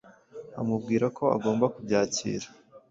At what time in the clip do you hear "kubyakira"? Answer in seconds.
1.73-2.47